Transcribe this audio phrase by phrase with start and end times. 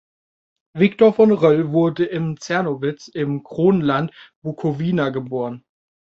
[0.73, 4.11] Victor von Röll wurde in Czernowitz im Kronland
[4.43, 5.63] Bukowina geboren.